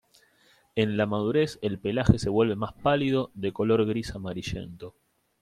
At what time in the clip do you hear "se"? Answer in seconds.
2.17-2.29